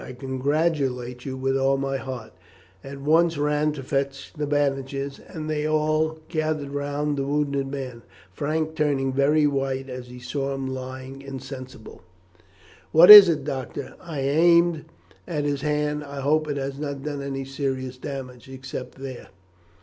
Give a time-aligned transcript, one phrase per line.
[0.03, 2.33] I congratulate you with all my heart,"
[2.83, 8.01] at once ran to fetch the bandages, and they all gathered round the wounded man,
[8.33, 12.01] Frank turning very white as he saw him lying insensible.
[12.91, 13.93] "What is it, doctor?
[14.01, 14.85] I aimed
[15.27, 16.03] at his hand.
[16.03, 19.27] I hope it has not done any serious damage, except there."